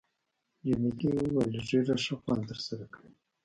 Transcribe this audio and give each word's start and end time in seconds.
جميلې 0.65 1.11
وويل:، 1.29 1.57
ږیره 1.67 1.95
ښه 2.03 2.15
خوند 2.21 2.43
در 2.49 2.59
سره 2.67 2.85
کوي. 2.93 3.13